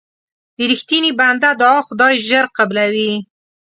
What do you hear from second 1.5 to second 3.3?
دعا خدای ژر قبلوي.